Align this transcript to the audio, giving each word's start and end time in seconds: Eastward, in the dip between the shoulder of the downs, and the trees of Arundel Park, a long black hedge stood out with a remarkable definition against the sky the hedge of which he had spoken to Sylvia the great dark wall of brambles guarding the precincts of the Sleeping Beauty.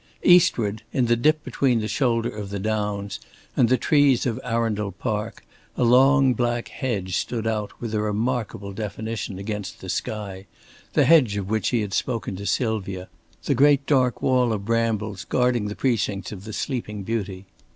Eastward, 0.23 0.81
in 0.91 1.05
the 1.05 1.15
dip 1.15 1.43
between 1.43 1.79
the 1.79 1.87
shoulder 1.87 2.27
of 2.35 2.49
the 2.49 2.57
downs, 2.57 3.19
and 3.55 3.69
the 3.69 3.77
trees 3.77 4.25
of 4.25 4.39
Arundel 4.43 4.91
Park, 4.91 5.45
a 5.77 5.83
long 5.83 6.33
black 6.33 6.69
hedge 6.69 7.15
stood 7.15 7.45
out 7.45 7.79
with 7.79 7.93
a 7.93 8.01
remarkable 8.01 8.73
definition 8.73 9.37
against 9.37 9.79
the 9.79 9.89
sky 9.89 10.47
the 10.93 11.05
hedge 11.05 11.37
of 11.37 11.51
which 11.51 11.69
he 11.69 11.81
had 11.81 11.93
spoken 11.93 12.35
to 12.37 12.47
Sylvia 12.47 13.09
the 13.43 13.53
great 13.53 13.85
dark 13.85 14.23
wall 14.23 14.51
of 14.53 14.65
brambles 14.65 15.23
guarding 15.23 15.67
the 15.67 15.75
precincts 15.75 16.31
of 16.31 16.45
the 16.45 16.53
Sleeping 16.53 17.03
Beauty. 17.03 17.45